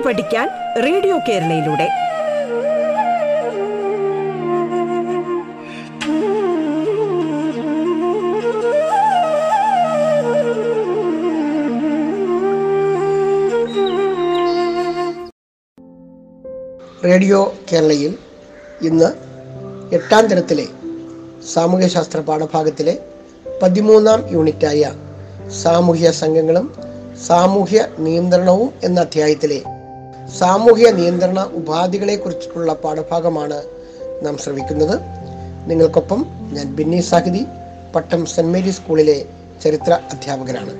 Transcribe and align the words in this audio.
കേട്ടു 0.00 0.08
പഠിക്കാൻ 0.08 0.48
radio 0.84 1.16
കേരളയിലൂടെ. 1.28 1.86
Radio 17.04 17.54
കേരളയിൽ 17.72 18.12
ഇന്ന് 18.82 19.08
എട്ടാം 19.94 20.26
തരത്തിലെ 20.26 20.66
സാമൂഹ്യശാസ്ത്ര 21.52 22.20
പാഠഭാഗത്തിലെ 22.20 22.94
പതിമൂന്നാം 23.62 24.20
യൂണിറ്റായ 24.32 24.82
സാമൂഹ്യ 25.62 26.10
സംഘങ്ങളും 26.10 26.66
സാമൂഹ്യ 27.26 27.88
നിയന്ത്രണവും 27.98 28.70
എന്ന 28.84 29.00
അധ്യായത്തിലെ 29.00 29.60
സാമൂഹ്യ 30.38 30.90
നിയന്ത്രണ 30.90 31.40
ഉപാധികളെ 31.54 32.16
കുറിച്ചിട്ടുള്ള 32.16 32.72
പാഠഭാഗമാണ് 32.72 33.62
നാം 34.22 34.38
ശ്രവിക്കുന്നത്. 34.38 35.00
നിങ്ങൾക്കൊപ്പം 35.70 36.26
ഞാൻ 36.52 36.74
ബിന്നി 36.74 37.00
സാഹിതി 37.00 37.46
പട്ടം 37.94 38.26
സെന്റ് 38.26 38.52
മേരി 38.52 38.70
സ്കൂളിലെ 38.70 39.24
ചരിത്ര 39.62 39.92
അധ്യാപകനാണ്. 40.12 40.70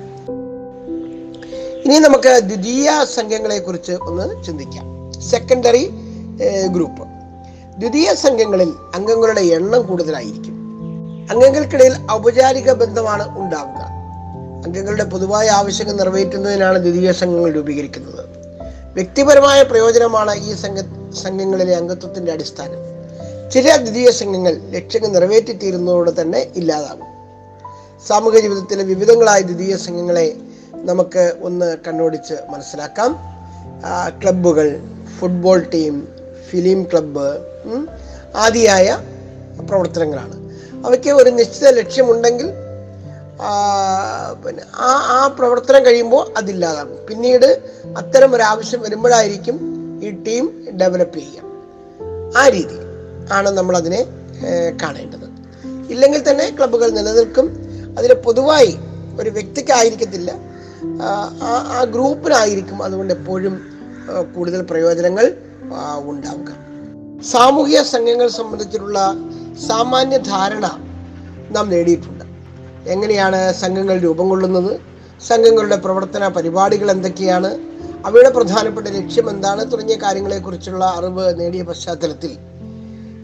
ഇനി 1.85 1.99
നമുക്ക് 1.99 2.41
ദ്വിതീയ 2.43 2.89
സംഘങ്ങളെ 3.15 3.59
കുറിച്ച് 3.59 3.91
ഒന്ന് 3.91 4.43
ചിന്തിക്കാം. 4.43 4.85
Secondary 5.21 5.89
group. 6.71 7.03
ദ്വിതീയ 7.77 8.13
സംഘങ്ങളിൽ 8.13 8.73
അംഗങ്ങളുടെ 8.95 9.41
എണ്ണം 9.41 9.87
കൂടുതലായിരിക്കും. 9.87 10.55
അംഗങ്ങൾക്കിടയിൽ 11.31 11.93
ഔപചാരിക 12.11 12.71
ബന്ധമാണ് 12.71 13.39
ഉണ്ടാവുക. 13.39 13.81
അംഗങ്ങളുടെ 14.65 15.03
പൊതുവായ 15.03 15.47
ആവശ്യങ്ങൾ 15.49 15.93
നിറവേറ്റുന്നതിനാണ് 15.93 16.79
ദ്വിതീയ 16.79 17.11
സംഘങ്ങൾ 17.11 17.51
രൂപീകരിക്കുന്നത്. 17.51 18.20
വ്യക്തിപരമായ 18.95 19.63
പ്രയോജനമാണ് 19.63 20.33
ഈ 20.47 20.53
സംഘ 20.55 20.77
സംഘങ്ങളിലെ 21.23 21.75
അംഗത്വത്തിന്റെ 21.75 22.31
അടിസ്ഥാനം. 22.31 22.79
ചില 23.51 23.75
ദ്വിതീയ 23.75 24.11
സംഘങ്ങൾ 24.11 24.53
ലക്ഷ്യങ്ങൾ 24.75 25.09
നിറവേറ്റിത്തീരുന്നതോടെ 25.15 26.11
തന്നെ 26.21 26.41
ഇല്ലാതാകും. 26.55 27.07
സാമൂഹ്യ 28.07 28.39
ജീവിതത്തിലെ 28.39 28.83
വിവിധങ്ങളായ 28.83 29.41
ദ്വിതീയ 29.41 29.77
സംഘങ്ങളെ 29.77 30.27
നമുക്ക് 30.89 31.33
ഒന്ന് 31.41 31.77
കണ്ണോടിച്ച് 31.87 32.35
മനസ്സിലാക്കാം. 32.49 33.11
ക്ലബ്ബുകൾ 34.21 34.67
ഫുട്ബോൾ 35.19 35.59
ടീം 35.73 36.07
ഫിലിം 36.49 36.83
ക്ലബ്ബ് 36.91 37.27
ആദിയായ 38.35 38.87
പ്രവർത്തനങ്ങളാണ്. 39.69 40.35
അവയ്ക്ക് 40.85 41.09
ഒരു 41.09 41.29
നിശ്ചിത 41.29 41.67
ലക്ഷ്യമുണ്ടെങ്കിൽ 41.79 42.47
പിന്നെ 44.45 44.63
ആ 44.75 44.91
ആ 45.07 45.27
പ്രവർത്തനം 45.27 45.85
കഴിയുമ്പോൾ 45.85 46.33
അതില്ലാതാകും. 46.37 47.05
പിന്നീട് 47.09 47.61
അത്തരം 47.97 48.35
ഒരു 48.35 48.43
ആവശ്യം 48.43 48.81
വരുമ്പോഴായിരിക്കും 48.81 49.59
ഈ 50.03 50.11
ടീം 50.23 50.67
ഡെവലപ്പ് 50.81 51.17
ചെയ്യുക. 51.17 51.43
ആ 52.37 52.47
രീതി 52.47 52.77
ആണ് 53.33 53.49
നമ്മൾ 53.49 53.77
അതിനെ 53.77 54.05
കാണേണ്ടത്. 54.83 55.31
ഇല്ലെങ്കിൽ 55.91 56.29
തന്നെ 56.29 56.55
ക്ലബ്ബുകൾ 56.57 56.89
നിലനിൽക്കും. 56.89 57.45
അതിൽ 57.97 58.13
പൊതുവായി 58.13 58.77
ഒരു 59.19 59.29
വ്യക്തിക്കായിരിക്കത്തില്ല. 59.29 60.31
ആ, 61.01 61.39
ആ 61.71 61.83
ഗ്രൂപ്പിനായിരിക്കും 61.83 62.83
അതുകൊണ്ട് 62.83 63.13
എപ്പോഴും 63.13 63.61
കൂടുതൽ 64.35 64.61
പ്രയോജനങ്ങൾ 64.61 65.35
ഉണ്ടാവുക. 66.03 66.47
സാമൂഹിക 67.23 67.81
സംഘങ്ങൾ 67.81 68.27
സംബന്ധിച്ചിട്ടുള്ള 68.27 69.13
സാമാന്യ 69.67 70.17
ധാരണ 70.17 70.65
നാം 71.51 71.69
നേടിയിട്ടുണ്ട്. 71.69 72.20
എങ്ങനെയാണ് 72.87 73.53
സംഘങ്ങൾ 73.53 73.97
രൂപം 73.97 74.29
കൊള്ളുന്നത്? 74.29 74.79
സംഘങ്ങളുടെ 75.27 75.75
പ്രവർത്തന 75.75 76.27
പരിപാടികൾ 76.27 76.91
എന്തൊക്കെയാണ്? 76.91 77.59
അവയുടെ 78.05 78.29
പ്രധാനപ്പെട്ട 78.29 78.87
ലക്ഷ്യം 78.87 79.29
എന്താണ്? 79.29 79.71
തുടങ്ങിയ 79.71 79.95
കാര്യങ്ങളെക്കുറിച്ചുള്ള 79.95 80.85
അറിവ് 80.85 81.39
നേടിയ 81.39 81.63
പശ്ചാത്തലത്തിൽ 81.63 82.37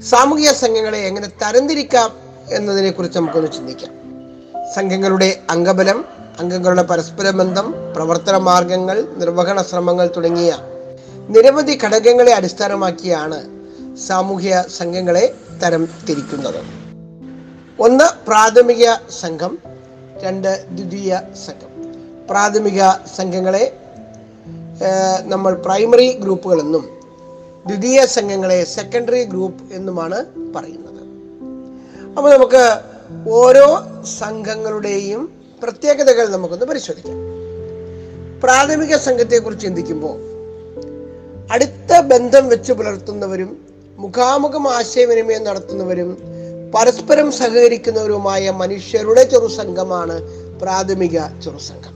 സാമൂഹിക 0.01 0.51
സംഘങ്ങളെ 0.51 0.97
എങ്ങനെ 0.97 1.28
തരംതിരിക്കാം 1.28 2.12
എന്നതിനെ 2.51 2.91
കുറിച്ച് 2.91 3.19
നമുക്കൊന്ന് 3.19 3.51
ചിന്തിക്കാം. 3.51 3.94
സംഘങ്ങളുടെ 4.75 5.40
അംഗബലം 5.50 6.06
അംഗങ്ങളുടെ 6.40 6.81
പരസ്പര 6.81 7.29
ബന്ധം 7.29 7.94
പ്രവർത്തന 7.96 8.38
മാർഗങ്ങൾ 8.38 9.07
നിർവഹണ 9.17 9.62
ശ്രമങ്ങൾ 9.62 10.07
തുടങ്ങിയ 10.07 10.57
നിരവധി 11.29 11.79
ഘടകങ്ങളെ 11.84 12.31
അടിസ്ഥാനമാക്കിയാണ് 12.31 13.40
സാമൂഹിക 13.97 14.62
സംഘങ്ങളെ 14.62 15.35
തരം 15.63 15.88
തിരിക്കുന്നത് 16.09 16.86
ഒന്ന് 17.85 18.05
പ്രാഥമിക 18.27 18.85
സംഘം 19.21 19.57
രണ്ട് 20.23 20.51
ദ്വിതീയ 20.69 21.19
സംഘം. 21.45 21.71
പ്രാഥമിക 22.29 22.81
സംഘങ്ങളെ 23.17 23.65
നമ്മൾ 25.23 25.53
പ്രൈമറി 25.65 26.07
ഗ്രൂപ്പുകളെന്നും 26.13 26.83
ദ്വിതീയ 27.67 28.05
സംഘങ്ങളെ 28.05 28.63
സെക്കൻഡറി 28.63 29.23
ഗ്രൂപ്പ് 29.23 29.63
എന്നുമാണ് 29.73 30.19
പറയുന്നത്. 30.55 31.01
അപ്പോൾ 32.17 32.29
നമുക്ക് 32.33 32.63
ഓരോ 33.29 33.67
സംഘങ്ങളുടെയും 34.19 35.21
പ്രത്യേകതകൾ 35.63 36.27
നമുക്കൊന്ന് 36.27 36.66
പരിശോധിക്കാം. 36.66 37.19
പ്രാഥമിക 38.43 38.95
സംഘത്തെക്കുറിച്ച് 38.97 39.66
ചിന്തിക്കുമ്പോൾ 39.67 40.17
അടുത്ത 41.53 41.99
ബന്ധം 42.11 42.49
വെച്ച് 42.49 42.71
പുലർത്തുന്നവരും 42.73 43.51
മുഖാമുഖം 43.97 44.66
ആശയവിനിമയം 44.77 45.43
നടത്തുന്നവരും 45.43 46.36
പരസ്പരം 46.75 47.31
സഹകരിക്കുന്നവരുമായ 47.31 48.51
മനുഷ്യരുടെ 48.51 49.23
ചെറുസംഘമാണ് 49.23 50.22
പ്രാഥമിക 50.59 51.19
ചെറുസംഘം 51.44 51.94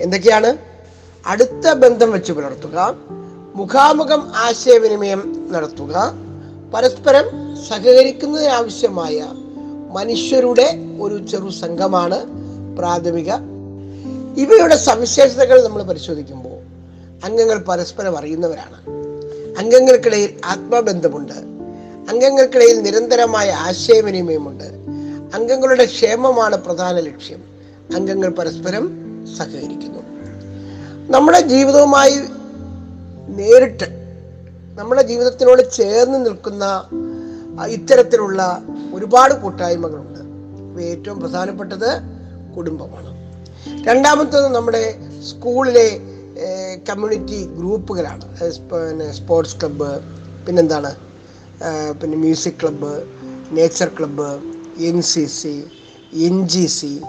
എന്തൊക്കെയാണ്? 0.00 0.56
അടുത്ത 1.26 1.72
ബന്ധം 1.72 2.12
വെച്ച് 2.12 2.32
പുലർത്തുക. 2.32 2.94
മുഖാമുഖം 3.54 4.32
ആശയവിനിമയം 4.36 5.48
നടത്തുക. 5.50 6.12
പരസ്പരം 6.74 7.24
സഹകരിക്കുന്നതിനാവശ്യമായ 7.68 9.26
മനുഷ്യരുടെ 9.92 10.78
ഒരു 11.00 11.26
ചെറു 11.26 11.48
സംഘമാണ് 11.48 12.18
പ്രാഥമിക. 12.76 13.32
ഇവയുടെ 14.36 14.76
സവിശേഷതകൾ 14.76 15.66
നമ്മൾ 15.66 15.82
പരിശോധിക്കുമ്പോൾ 15.82 16.58
അംഗങ്ങൾ 17.24 17.58
പരസ്പരം 17.58 18.18
അറിയുന്നവരാണ്. 18.18 18.90
അംഗങ്ങൾക്കിടയിൽ 19.58 20.40
ആത്മബന്ധമുണ്ട്. 20.44 21.57
അംഗങ്ങൾക്കിടയിൽ 22.08 22.82
നിരന്തരമായ 22.82 23.50
ആശയവിനിമയമുണ്ട്. 23.50 24.64
അംഗങ്ങളുടെ 25.34 25.84
ക്ഷേമമാണ് 25.84 26.56
പ്രധാന 26.56 27.00
ലക്ഷ്യം. 27.00 27.40
അംഗങ്ങൾ 27.94 28.30
പരസ്പരം 28.30 28.84
സഹകരിക്കുന്നു. 29.36 30.02
നമ്മുടെ 31.14 31.40
ജീവിതവുമായി 31.40 32.16
നേരിട്ട് 33.38 33.88
നമ്മുടെ 34.78 35.02
ജീവിതത്തിനോട് 35.02 35.72
ചേർന്ന് 35.72 36.26
നിൽക്കുന്ന 36.26 36.64
ഇത്തരത്തിലുള്ള 37.66 38.62
ഒരുപാട് 38.94 39.34
കൂട്ടായ്മകളുണ്ട്. 39.34 40.20
ഏറ്റവും 40.82 41.20
പ്രധാനപ്പെട്ടത് 41.20 41.90
കുടുംബമാണ്. 42.56 43.10
രണ്ടാമത്തത് 43.86 44.48
നമ്മുടെ 44.48 44.82
സ്കൂളിലെ 45.30 46.00
കമ്മ്യൂണിറ്റി 46.88 47.46
ഗ്രൂപ്പുകളാണ്. 47.58 48.24
പിന്നെ 48.70 49.12
സ്പോർട്സ് 49.12 49.56
ക്ലബ്ബ് 49.56 50.00
പിന്നെന്താണ്? 50.46 51.07
പിന്നെ 52.02 52.16
music 52.16 52.52
club 52.62 52.92
nature 53.50 53.88
club 53.88 54.28
N 54.82 55.02
C 55.02 55.24
C 55.26 55.64
N 56.12 56.48
G 56.48 56.66
C 56.66 57.02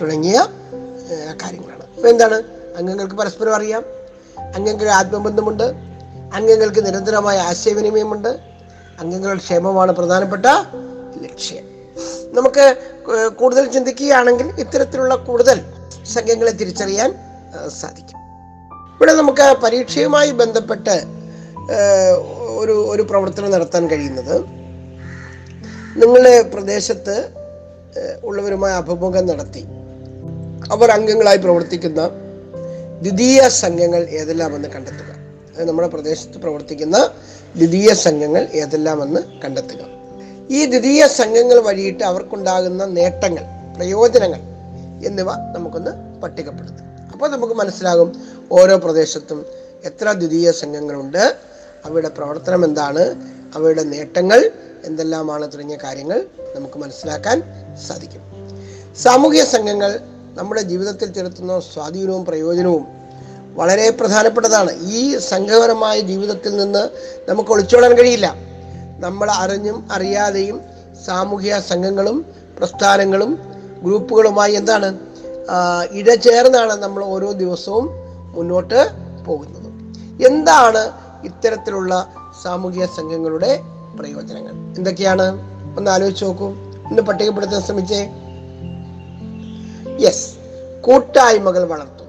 തുടങ്ങിയ 0.00 0.46
കാര്യങ്ങളാണ്. 1.42 1.84
അപ്പോൾ 1.94 2.08
എന്താണ്? 2.08 2.38
അംഗങ്ങൾക്ക് 2.76 3.14
പരസ്പരം 3.14 3.54
അറിയാം. 3.54 3.84
അംഗങ്ങൾക്ക് 4.56 4.92
ആത്മബന്ധമുണ്ട്. 4.92 5.62
അംഗങ്ങൾക്ക് 6.34 6.86
നിരന്തരമായ 6.86 7.38
ആശയവിനിമയമുണ്ട്. 7.38 8.28
അംഗങ്ങളുടെ 9.00 9.40
ക്ഷേമമാണ് 9.40 9.92
പ്രധാനപ്പെട്ട 9.92 10.46
ലക്ഷ്യം. 11.22 11.64
നമുക്ക് 12.36 12.64
കൂടുതൽ 13.28 13.72
ചിന്തിക്കുകയാണെങ്കിൽ 13.72 14.46
ഇത്തരത്തിലുള്ള 14.46 15.14
കൂടുതൽ 15.14 15.60
സംഘങ്ങളെ 16.14 16.50
തിരിച്ചറിയാൻ 16.50 17.14
സാധിക്കും. 17.80 18.18
ഇവിടെ 18.96 19.12
നമുക്ക് 19.12 19.56
പരീക്ഷയുമായി 19.62 20.30
ബന്ധപ്പെട്ട് 20.30 20.96
ഒരു 22.58 22.86
ഒരു 22.88 23.02
പ്രവർത്തനം 23.02 23.50
നടത്താൻ 23.50 23.90
കഴിയുന്നത്. 23.90 24.36
നിങ്ങളുടെ 26.02 26.42
പ്രദേശത്ത് 26.42 27.28
ഉള്ളവരുമായി 28.24 28.74
അഭിമുഖം 28.74 29.26
നടത്തി. 29.26 29.64
അവർ 30.72 30.90
അംഗങ്ങളായി 30.90 31.36
പ്രവർത്തിക്കുന്ന 31.36 32.08
ദ്വിതീയ 33.02 33.48
സംഘങ്ങൾ 33.48 34.08
ഏതെല്ലാമെന്ന് 34.08 34.68
കണ്ടെത്തുക. 34.68 35.10
നമ്മുടെ 35.64 35.88
പ്രദേശത്ത് 35.88 36.38
പ്രവർത്തിക്കുന്ന 36.38 37.10
ദ്വിതീയ 37.56 37.94
സംഘങ്ങൾ 37.94 38.48
ഏതെല്ലാമെന്ന് 38.54 39.20
കണ്ടെത്തുക. 39.44 39.82
ഈ 40.50 40.64
ദ്വിതീയ 40.64 41.06
സംഘങ്ങൾ 41.06 41.60
വഴിയിട്ട് 41.60 42.04
അവർക്കുണ്ടാകുന്ന 42.04 42.84
നേട്ടങ്ങൾ 42.84 43.44
പ്രയോജനങ്ങൾ 43.76 44.40
എന്നിവ 45.06 45.32
നമുക്കൊന്ന് 45.32 46.20
പട്ടികപ്പെടുത്തും. 46.20 47.10
അപ്പോൾ 47.12 47.28
നമുക്ക് 47.28 47.54
മനസ്സിലാകും 47.54 48.12
ഓരോ 48.52 48.76
പ്രദേശത്തും 48.76 49.46
എത്ര 49.84 50.12
ദ്വിതീയ 50.12 50.50
സംഘങ്ങളുണ്ട് 50.52 51.55
അവയുടെ 51.86 52.08
പ്രവർത്തനം 52.08 52.64
എന്താണ്? 52.64 53.04
അവയുടെ 53.54 53.82
നേട്ടങ്ങൾ 53.82 54.50
എന്തെല്ലാമാണ്? 54.84 55.52
തുടങ്ങിയ 55.52 55.78
കാര്യങ്ങൾ 55.84 56.26
നമുക്ക് 56.54 56.78
മനസ്സിലാക്കാൻ 56.78 57.42
സാധിക്കും. 57.88 58.22
സാമൂഹിക 58.96 59.44
സംഘങ്ങൾ 59.44 60.00
നമ്മുടെ 60.38 60.60
ജീവിതത്തിൽ 60.60 61.12
ചെലുത്തുന്ന 61.12 61.60
സ്വാധീനവും 61.60 62.24
പ്രയോജനവും 62.24 62.84
വളരെ 63.54 63.90
പ്രധാനപ്പെട്ടതാണ്. 63.90 64.72
ഈ 64.82 65.18
സംഘപരമായ 65.18 66.00
ജീവിതത്തിൽ 66.00 66.56
നിന്ന് 66.56 66.82
നമുക്ക് 67.30 67.50
ഒളിച്ചോടാൻ 67.50 67.92
കഴിയില്ല. 67.96 68.34
നമ്മൾ 68.98 69.30
അറിഞ്ഞും 69.30 69.88
അറിയാതെയും 69.92 70.60
സാമൂഹിക 71.06 71.58
സംഘങ്ങളും 71.58 72.26
പ്രസ്ഥാനങ്ങളും 72.58 73.30
ഗ്രൂപ്പുകളുമായി 73.84 74.52
എന്താണ്? 74.52 74.98
ഇടചേർന്നാണ് 75.90 76.74
നമ്മൾ 76.82 77.04
ഓരോ 77.04 77.32
ദിവസവും 77.32 77.90
മുന്നോട്ട് 78.36 78.80
പോകുന്നത്. 79.26 79.68
എന്താണ് 80.26 80.82
ഇത്തരത്തിലുള്ള 81.26 82.14
സാമൂഹിക 82.42 82.86
സംഘങ്ങളുടെ 82.86 83.60
പ്രയോജനങ്ങൾ. 84.00 84.50
എന്തൊക്കെയാണ്? 84.50 85.38
ഒന്ന് 85.76 85.90
ആലോചിച്ച് 85.90 86.24
നോക്കൂ. 86.24 86.46
ഒന്ന് 86.90 87.02
പട്ടികപ്പെടുത്താൻ 87.02 87.62
ശ്രമിച്ചേ. 87.62 88.10
യെസ് 90.00 90.34
കൂട്ടായ്മകൾ 90.80 91.64
വളർത്തുന്നു. 91.64 92.06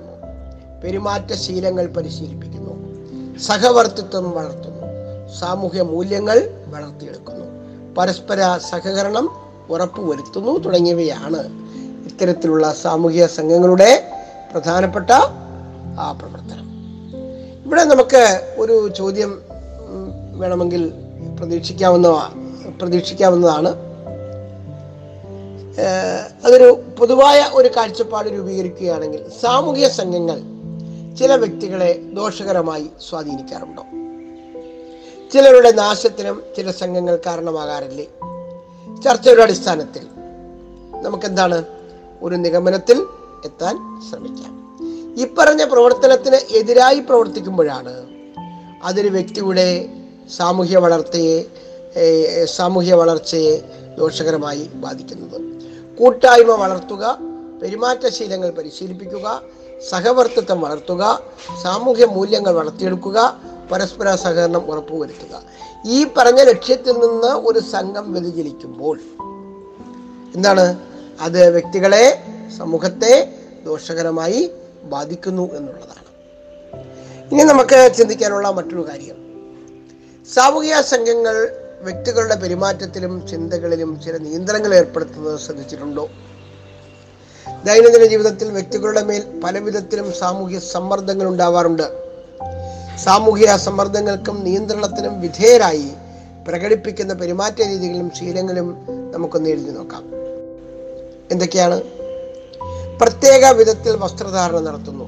പെരുമാറ്റ 0.83 1.33
ശീലങ്ങൾ 1.33 1.85
പരിശീലിപ്പിക്കുന്നു. 1.87 2.57
സഹവർത്തിത്വം 3.39 4.31
വളർത്തുന്നു. 4.31 4.77
സാമൂഹ്യ 5.39 5.81
മൂല്യങ്ങൾ 5.81 6.65
വളർത്തിയെടുക്കുന്നു. 6.67 7.45
പരസ്പര 7.95 8.57
സഹകരണം 8.57 9.29
ഉറപ്പുവരുത്തുന്നു 9.69 10.57
തുടങ്ങിയവയാണ് 10.57 11.37
ഇത്തരത്തിലുള്ള 12.05 12.73
സാമൂഹിക 12.73 13.25
സംഘങ്ങളുടെ 13.25 14.11
പ്രധാനപ്പെട്ട 14.51 15.11
ആ 15.99 16.11
പ്രവർത്തനം. 16.11 16.66
ഇവിടെ 17.67 17.83
നമുക്ക് 17.83 18.55
ഒരു 18.57 18.87
ചോദ്യം 18.97 19.41
വേണമെങ്കിൽ 20.37 20.93
പ്രതീക്ഷിക്കാവുന്ന 21.39 22.31
പ്രതീക്ഷിക്കാവുന്നതാണ്. 22.81 23.67
അതൊരു 26.45 26.81
പൊതുവായ 26.99 27.49
ഒരു 27.53 27.69
കാഴ്ചപ്പാട് 27.77 28.29
രൂപീകരിക്കുകയാണെങ്കിൽ 28.29 29.29
സാമൂഹിക 29.43 29.87
സംഘങ്ങൾ 29.87 30.39
ചില 31.15 31.35
വ്യക്തികളെ 31.35 32.01
ദോഷകരമായി 32.13 32.89
സ്വാധീനിക്കാറുണ്ടോ? 33.09 33.83
ചിലരുടെ 35.33 35.71
നാശത്തിനും 35.71 36.43
ചില 36.57 36.71
സംഘങ്ങൾ 36.71 37.19
കാരണമാകാറില്ലേ? 37.25 38.05
ചർച്ചയുടെ 39.03 39.41
അടിസ്ഥാനത്തിൽ 39.41 40.07
നമുക്കെന്താണ് 41.01 41.63
ഒരു 42.21 42.35
നിഗമനത്തിൽ 42.35 43.07
എത്താൻ 43.45 44.01
ശ്രമിക്കാം. 44.09 44.56
ഈ 45.17 45.25
പറഞ്ഞ 45.25 45.63
പ്രവർത്തനത്തിന് 45.63 46.39
എതിരായി 46.57 46.99
പ്രവർത്തിക്കുമ്പോഴാണ് 46.99 47.93
അതൊരു 48.83 49.07
വ്യക്തിയുടെ 49.07 49.89
സാമൂഹ്യ 50.37 50.77
വളർത്തയെ 50.77 51.37
സാമൂഹ്യ 52.45 52.93
വളർച്ചയെ 52.93 53.53
ദോഷകരമായി 53.99 54.63
ബാധിക്കുന്നത്. 54.73 55.37
കൂട്ടായ്മ 55.99 56.51
വളർത്തുക 56.63 57.03
പെരുമാറ്റശീലങ്ങൾ 57.61 58.49
പരിശീലിപ്പിക്കുക 58.49 59.27
സഹവർത്തിത്വം 59.89 60.61
വളർത്തുക 60.61 61.03
സാമൂഹ്യ 61.63 62.05
മൂല്യങ്ങൾ 62.05 62.53
വളർത്തിയെടുക്കുക 62.53 63.17
പരസ്പര 63.71 64.15
സഹകരണം 64.15 64.63
ഉറപ്പുവരുത്തുക. 64.71 65.33
ഈ 65.85 65.97
പറഞ്ഞ 66.17 66.41
ലക്ഷ്യത്തിൽ 66.41 66.95
നിന്ന് 67.05 67.31
ഒരു 67.47 67.59
സംഘം 67.59 68.05
വ്യതിചലിക്കുമ്പോൾ 68.13 68.99
എന്താണ്? 70.35 70.65
അത് 71.21 71.49
വ്യക്തികളെ 71.49 72.05
സമൂഹത്തെ 72.57 73.13
ദോഷകരമായി 73.65 74.41
ബാധിക്കുന്നു 74.89 75.55
എന്നുള്ളതാണ്. 75.55 76.07
ഇനി 77.31 77.43
നമുക്ക് 77.43 77.91
ചിന്തിക്കാനുള്ള 77.97 78.49
മറ്റൊരു 78.49 78.87
കാര്യം. 78.87 79.15
സാമൂഹിക 80.33 80.81
സംഘങ്ങൾ 80.81 81.51
വ്യക്തികളുടെ 81.81 82.35
പെരുമാറ്റത്തിലും 82.35 83.27
ചിന്തകളിലും 83.27 84.01
ചില 84.01 84.17
നിയന്ത്രണങ്ങൾ 84.17 84.75
ഏർപ്പെടുത്തുന്നത് 84.75 85.39
ശ്രദ്ധിച്ചിട്ടുണ്ടോ? 85.39 86.09
ദൈനംദിന 87.63 88.05
ജീവിതത്തിൽ 88.05 88.51
വ്യക്തികളുടെ 88.51 89.03
മേൽ 89.03 89.41
പല 89.43 89.59
വിധത്തിലും 89.59 90.13
സാമൂഹിക 90.13 90.59
സമ്മർദ്ദങ്ങൾ 90.59 91.27
ഉണ്ടാവാറുണ്ട്. 91.27 92.07
സാമൂഹിക 92.97 93.55
സമ്മർദ്ദങ്ങൾക്കും 93.55 94.43
നിയന്ത്രണത്തിനും 94.43 95.21
വിധേയരായി 95.21 95.89
പ്രകടിപ്പിക്കുന്ന 96.47 97.13
പെരുമാറ്റ 97.13 97.61
രീതികളും 97.61 98.11
ശീലങ്ങളും 98.19 98.77
നമുക്കൊന്ന് 99.11 99.49
എഴുതി 99.49 99.71
നോക്കാം. 99.71 100.03
എന്തൊക്കെയാണ്? 101.31 101.81
പ്രത്യേക 103.01 103.45
വിധത്തിൽ 103.45 103.95
വസ്ത്രധാരണം 103.95 104.65
നടത്തുന്നു. 104.65 105.05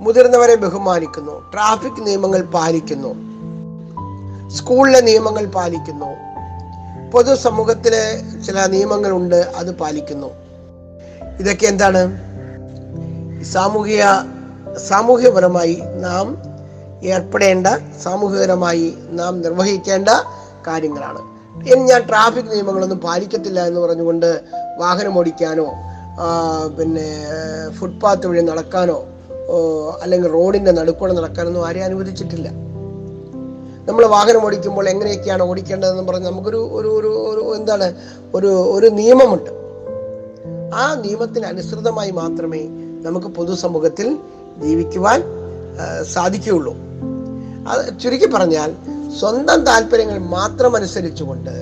മുതിർന്നവരെ 0.00 0.54
ബഹുമാനിക്കുന്നു. 0.54 1.50
ട്രാഫിക് 1.50 2.06
നിയമങ്ങൾ 2.06 2.42
പാലിക്കുന്നു. 2.42 3.14
സ്കൂളിലെ 4.48 5.00
നിയമങ്ങൾ 5.00 5.46
പാലിക്കുന്നു. 5.46 6.06
പൊതുസമൂഹത്തിലെ 7.10 8.22
ചില 8.46 8.66
നിയമങ്ങളുണ്ട് 8.66 9.52
അത് 9.56 9.74
പാലിക്കുന്നു. 9.74 10.30
ഇതൊക്കെ 11.40 11.66
എന്താണ്? 11.66 12.28
സാമൂഹിക 13.44 14.04
സാമൂഹ്യപരമായി 14.76 15.82
നാം 15.94 16.38
ഏർപ്പെടേണ്ട 17.04 17.66
സാമൂഹികപരമായി 18.02 18.94
നാം 19.10 19.40
നിർവഹിക്കേണ്ട 19.40 20.08
കാര്യങ്ങളാണ്. 20.66 21.18
ഇനി 21.68 21.80
ഞാൻ 21.80 22.08
ട്രാഫിക് 22.08 22.50
നിയമങ്ങളൊന്നും 22.50 22.98
പാലിക്കത്തില്ല 22.98 23.66
എന്ന് 23.66 23.80
പറഞ്ഞുകൊണ്ട് 23.80 24.40
വാഹനം 24.78 25.18
ഓടിക്കാനോ 25.18 25.87
പിന്നെ 26.76 27.08
ഫുട്പാത്ത് 27.78 28.26
വഴി 28.30 28.42
നടക്കാനോ 28.50 28.98
അല്ലെങ്കിൽ 30.02 30.28
റോഡിന്റെ 30.36 30.72
നടുക്കൂടെ 30.78 31.12
നടക്കാനൊന്നും 31.18 31.66
ആരെയും 31.66 31.84
അനുവദിച്ചിട്ടില്ല. 31.84 32.48
നമ്മൾ 33.88 34.04
വാഹനം 34.14 34.42
ഓടിക്കുമ്പോൾ 34.46 34.86
എങ്ങനെയൊക്കെയാണ് 34.88 35.42
ഓടിക്കേണ്ടതെന്ന് 35.42 36.04
പറഞ്ഞ് 36.08 36.26
നമുക്കൊരു 36.26 36.60
ഒരു 36.78 36.88
ഒരു 36.98 37.10
ഒരു 37.30 37.42
എന്താണ് 37.58 37.86
ഒരു 38.34 38.50
ഒരു 38.74 38.88
നിയമമുണ്ട്. 38.98 39.50
ആ 40.74 40.84
നിയമത്തിന് 41.04 41.46
അനുസൃതമായി 41.52 42.12
മാത്രമേ 42.20 42.62
നമുക്ക് 43.06 43.26
പൊതുസമൂഹത്തിൽ 43.26 44.08
ജീവിക്കുവാൻ 44.64 45.18
സാധിക്കുകയുള്ളൂ. 46.14 46.74
അത് 47.70 47.82
ചുരുക്കി 48.02 48.28
പറഞ്ഞാൽ 48.34 48.70
സ്വന്തം 49.20 49.60
താല്പര്യങ്ങൾ 49.68 50.18
മാത്രം 50.36 50.72
അനുസരിച്ചുകൊണ്ട് 50.76 51.54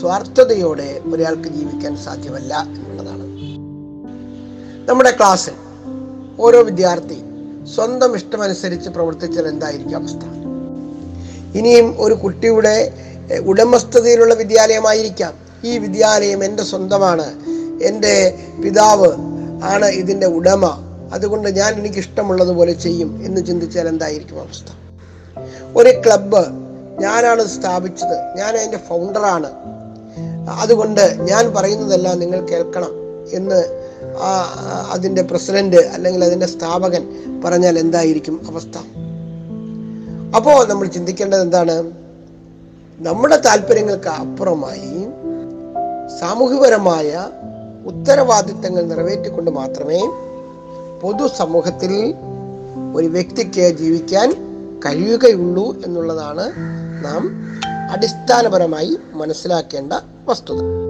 സ്വാർത്ഥതയോടെ 0.00 0.88
ഒരാൾക്ക് 1.12 1.48
ജീവിക്കാൻ 1.56 1.92
സാധ്യമല്ല 2.06 2.52
എന്നുള്ളതാണ് 2.76 3.19
നമ്മുടെ 4.88 5.10
ക്ലാസ്സിൽ 5.10 5.52
ഓരോ 6.40 6.62
വിദ്യാർത്ഥി 6.62 7.22
സ്വന്തം 7.74 8.16
ഇഷ്ടമനുസരിച്ച് 8.16 8.90
പ്രവർത്തിച്ചാൽ 8.90 9.48
എന്തായിരിക്കും 9.48 9.96
അവസ്ഥ? 9.96 10.24
ഇനിയും 11.58 11.96
ഒരു 11.98 12.14
കുട്ടിയുടെ 12.14 12.92
ഉടമസ്ഥതയിലുള്ള 13.44 14.34
വിദ്യാലയമായിരിക്കാം. 14.34 15.34
ഈ 15.64 15.78
വിദ്യാലയം 15.78 16.44
എന്റെ 16.44 16.62
സ്വന്തമാണ് 16.62 17.26
എന്റെ 17.82 18.38
പിതാവ് 18.64 19.12
ആണ് 19.64 19.86
ഇതിന്റെ 19.86 20.26
ഉടമ. 20.26 20.86
അതുകൊണ്ട് 21.12 21.48
ഞാൻ 21.48 21.74
എനിക്ക് 21.74 21.96
ഇഷ്ടമുള്ളതുപോലെ 21.96 22.72
ചെയ്യും 22.72 23.24
എന്ന് 23.24 23.46
ചിന്തിച്ചാൽ 23.46 23.88
എന്തായിരിക്കും 23.88 24.40
അവസ്ഥ? 24.40 24.72
ഒരു 25.76 26.02
ക്ലബ്ബ് 26.06 26.42
ഞാനാണ് 27.00 27.46
സ്ഥാപിച്ചത് 27.46 28.38
ഞാൻ 28.38 28.56
അതിന്റെ 28.56 28.78
ഫൗണ്ടറാണ്. 28.88 29.50
അതുകൊണ്ട് 30.50 31.16
ഞാൻ 31.20 31.54
പറയുന്നതെല്ലാം 31.54 32.18
നിങ്ങൾ 32.18 32.40
കേൾക്കണം 32.40 32.90
എന്ന് 33.30 33.79
ആ 34.22 34.30
അതിന്റെ 34.92 35.22
പ്രസിഡന്റ് 35.22 35.76
അല്ലെങ്കിൽ 35.76 36.24
അതിന്റെ 36.24 36.46
സ്ഥാപകൻ 36.46 37.02
പറഞ്ഞാൽ 37.44 37.78
എന്തായിരിക്കും 37.78 38.40
അവസ്ഥ? 38.50 38.78
അപ്പോൾ 40.36 40.66
നമ്മൾ 40.66 40.86
ചിന്തിക്കേണ്ടത് 40.86 41.40
എന്താണ്? 41.40 41.92
നമ്മുടെ 43.00 43.36
താല്പര്യങ്ങൾക്ക് 43.36 44.08
അപ്പുറമായി 44.08 45.06
സാമൂഹികപരമായ 46.20 47.28
ഉത്തരവാദിത്തങ്ങൾ 47.86 48.82
നിറവേറ്റിക്കൊണ്ട് 48.82 49.50
മാത്രമേ 49.50 50.00
പൊതുസമൂഹത്തിൽ 51.02 52.14
ഒരു 52.94 53.06
വ്യക്തിക്ക് 53.06 53.76
ജീവിക്കാൻ 53.78 54.28
കഴിയുകയുള്ളൂ 54.86 55.82
എന്നുള്ളതാണ് 55.84 56.52
നാം 57.04 57.22
അടിസ്ഥാനപരമായി 57.90 58.98
മനസ്സിലാക്കേണ്ട 59.12 59.92
വസ്തുത. 60.28 60.89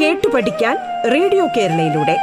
കേട്ടു 0.00 0.28
പഠിക്കാൻ 0.28 0.76
റേഡിയോ 1.12 1.46
കേരളയിലൂടെ. 1.46 2.16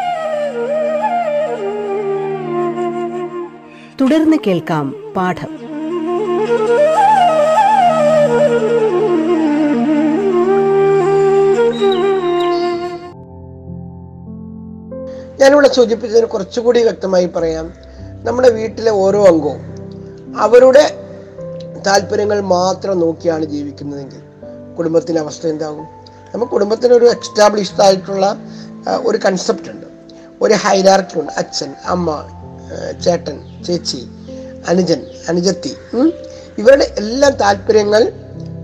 തുടർന്ന് 4.02 4.38
കേൾക്കാം 4.48 5.14
പാഠം. 5.16 5.48
ഞാനിവിടെ 15.40 15.68
സൂചിപ്പിച്ചതിന് 15.68 16.26
കുറച്ചുകൂടി 16.26 16.84
വ്യക്തമായി 16.84 17.26
പറയാം. 17.26 17.74
നമ്മുടെ 18.24 18.50
വീട്ടിലെ 18.50 18.92
ഓരോ 18.92 19.26
അംഗവും 19.26 19.60
അവരുടെ 20.38 20.98
താല്പര്യങ്ങൾ 21.88 22.42
മാത്രം 22.42 23.00
നോക്കിയാണ് 23.00 23.46
ജീവിക്കുന്നതെങ്കിൽ 23.46 24.22
കുടുംബത്തിന്റെ 24.78 25.22
അവസ്ഥ 25.22 25.48
എന്താകും? 25.48 26.03
നമുക്ക് 26.34 26.52
കുടുംബത്തിന് 26.52 26.94
ഒരു 26.94 27.06
എക്സ്റ്റാബ്ലിഷ്ഡ് 27.06 27.82
ആയിട്ടുള്ള 27.82 28.26
ഒരു 29.06 29.18
കൺസെപ്റ്റ് 29.26 29.70
ഉണ്ട്. 29.70 29.88
ഒരു 30.42 30.54
ഹൈരാർക്കി 30.54 31.16
ഉണ്ട്. 31.20 31.32
അച്ഛൻ 31.38 31.72
അമ്മ 31.86 32.10
ചേട്ടൻ 33.06 33.38
ചേച്ചി 33.64 34.02
അനുജൻ 34.68 35.02
അനുജത്തി. 35.30 35.74
ഇവരുടെ 36.58 36.86
എല്ലാ 36.98 37.30
താല്പര്യങ്ങൾ 37.42 38.04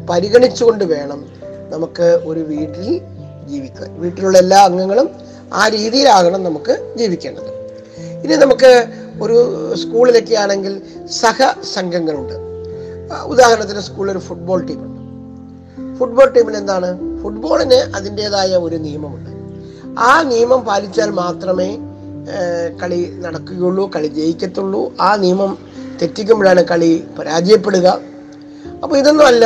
പരിഗണിച്ചുകൊണ്ട് 0.09 0.83
വേണം 0.83 1.19
നമുക്ക് 1.73 2.07
ഒരു 2.25 2.39
വീട്ടിൽ 2.39 2.87
ജീവിക്കാൻ. 3.49 3.89
വീട്ടിലുള്ള 4.01 4.37
എല്ലാ 4.37 4.59
അംഗങ്ങളും 4.69 5.09
ആ 5.53 5.67
രീതിയിലാകണം 5.67 6.41
നമുക്ക് 6.43 6.73
ജീവിക്കേണ്ടത്. 6.97 7.51
ഇനി 8.23 8.35
നമുക്ക് 8.45 8.71
ഒരു 9.21 9.37
സ്കൂളിലൊക്കെ 9.81 10.35
ആണെങ്കിൽ 10.35 10.73
സഹസംഘങ്ങളുണ്ട് 11.21 11.65
സംഘങ്ങളുണ്ട് 11.75 12.35
ഉദാഹരണത്തിന് 13.33 13.81
സ്കൂളിൽ 13.87 14.11
ഒരു 14.11 14.21
ഫുട്ബോൾ 14.27 14.59
ടീമുണ്ട് 14.67 14.98
ഫുട്ബോൾ 15.99 16.27
ടീമിൽ 16.35 16.55
എന്താണ്? 16.57 16.89
ഫുട്ബോളിന് 17.21 17.79
അതിന്റെതായ 17.97 18.51
ഒരു 18.65 18.77
നിയമമുണ്ട്. 18.85 19.31
ആ 20.09 20.11
നിയമം 20.31 20.61
പാലിച്ചാൽ 20.67 21.09
മാത്രമേ 21.21 21.69
കളി 22.81 22.99
നടക്കുകയുള്ളൂ 23.23 23.83
കളി 23.95 24.07
ജയിക്കത്തുള്ളൂ. 24.19 24.81
ആ 25.01 25.09
നിയമം 25.23 25.51
തെറ്റിക്കുമ്പോഴാണ് 26.01 26.61
കളി 26.71 26.91
പരാജയപ്പെടുക. 27.17 27.87
അപ്പോൾ 28.83 28.95
ഇതൊന്നുമല്ല 28.97 29.45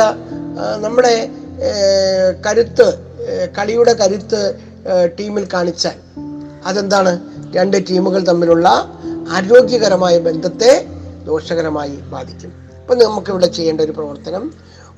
നമ്മുടെ 0.84 1.14
കരുത്ത് 2.46 2.86
കളിയുടെ 3.58 3.92
കരുത്ത് 4.00 4.40
ടീമിൽ 5.18 5.44
കാണിച്ചാൽ 5.54 5.96
അതെന്താണ്? 6.68 7.12
രണ്ട് 7.56 7.76
ടീമുകൾ 7.90 8.20
തമ്മിലുള്ള 8.28 8.68
ആരോഗ്യകരമായ 9.36 10.14
ബന്ധത്തെ 10.18 10.72
ദോഷകരമായി 11.26 11.96
ബാധിക്കും. 12.14 12.52
അപ്പം 12.80 12.98
നമുക്കിവിടെ 12.98 13.46
ചെയ്യേണ്ട 13.46 13.80
ഒരു 13.80 13.92
പ്രവർത്തനം 13.98 14.44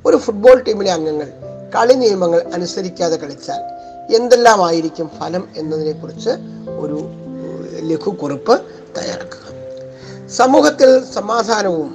ഒരു 0.06 0.16
ഫുട്ബോൾ 0.16 0.62
ടീമിലെ 0.62 0.92
അംഗങ്ങൾ 0.92 1.28
കളി 1.76 1.94
നിയമങ്ങൾ 1.94 2.40
അനുസരിക്കാതെ 2.54 3.16
കളിച്ചാൽ 3.16 3.60
എന്തെല്ലാമായിരിക്കും 4.16 5.10
ഫലം 5.20 5.48
എന്നതിനെക്കുറിച്ച് 5.56 6.30
ഒരു 6.78 6.98
ലഘുക്കുറിപ്പ് 7.90 8.60
തയ്യാറാക്കുക. 8.98 9.44
സമൂഹത്തിൽ 10.36 11.04
സമാധാനവും 11.14 11.90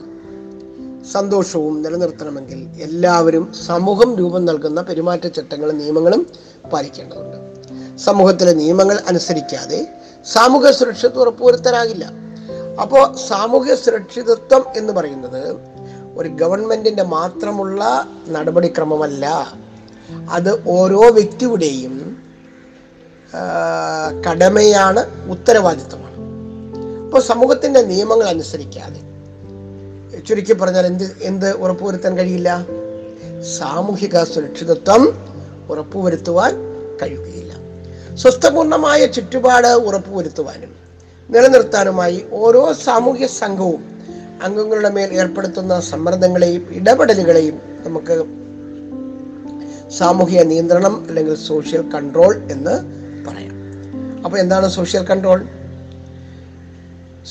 സന്തോഷവും 1.13 1.81
നിലനിർത്തണമെങ്കിൽ 1.81 2.59
എല്ലാവരും 2.81 3.53
സമൂഹം 3.67 4.15
രൂപം 4.15 4.45
നൽകുന്ന 4.45 4.81
പെരുമാറ്റച്ചട്ടങ്ങളും 4.81 5.77
നിയമങ്ങളും 5.77 6.27
പാലിക്കേണ്ടതുണ്ട്. 6.73 7.37
സമൂഹത്തിലെ 7.97 8.53
നിയമങ്ങൾ 8.53 8.99
അനുസരിക്കാതെ 9.07 9.79
സാമൂഹ്യ 10.25 10.71
സുരക്ഷിതത്വം 10.71 11.21
ഉറപ്പുവരുത്താനാകില്ല. 11.21 12.05
അപ്പോൾ 12.81 13.15
സാമൂഹ്യ 13.27 13.75
സുരക്ഷിതത്വം 13.75 14.63
എന്ന് 14.75 14.93
പറയുന്നത് 14.93 15.70
ഒരു 16.17 16.29
ഗവൺമെന്റിന്റെ 16.29 17.03
മാത്രമുള്ള 17.03 18.07
നടപടിക്രമമല്ല. 18.29 19.53
അത് 20.29 20.67
ഓരോ 20.67 21.09
വ്യക്തിയുടെയും 21.09 22.17
കടമയാണ് 24.29 25.29
ഉത്തരവാദിത്വമാണ്. 25.29 26.17
അപ്പോൾ 27.05 27.21
സമൂഹത്തിന്റെ 27.21 27.81
നിയമങ്ങൾ 27.81 28.25
അനുസരിക്കാതെ 28.25 29.01
ചുരുക്കി 30.19 30.53
പറഞ്ഞാൽ 30.53 30.85
എന്ത് 30.85 31.17
എന്ത് 31.21 31.57
ഉറപ്പുവരുത്താൻ 31.57 32.17
കഴിയില്ല? 32.17 32.65
സാമൂഹിക 33.57 34.23
സുരക്ഷിതത്വം 34.23 35.03
ഉറപ്പുവരുത്തുവാൻ 35.69 36.53
കഴിയുകയില്ല. 37.01 37.53
സ്വസ്ഥപൂർണമായ 38.15 39.05
ചുറ്റുപാട് 39.05 39.67
ഉറപ്പുവരുത്തുവാനും 39.67 40.75
നിലനിർത്താനുമായി 41.29 42.25
ഓരോ 42.31 42.73
സാമൂഹ്യ 42.73 43.27
സംഘവും 43.27 43.90
അംഗങ്ങളുടെ 44.43 44.89
മേൽ 44.89 45.13
ഏർപ്പെടുത്തുന്ന 45.13 45.79
സമ്മർദ്ദങ്ങളെയും 45.79 46.67
ഇടപെടലുകളെയും 46.71 47.61
നമുക്ക് 47.85 48.15
സാമൂഹിക 49.91 50.41
നിയന്ത്രണം 50.41 51.05
അല്ലെങ്കിൽ 51.07 51.35
സോഷ്യൽ 51.35 51.81
കൺട്രോൾ 51.81 52.41
എന്ന് 52.51 52.75
പറയാം. 53.27 53.55
അപ്പോൾ 54.25 54.37
എന്താണ് 54.37 54.67
സോഷ്യൽ 54.69 55.03
കൺട്രോൾ 55.03 55.45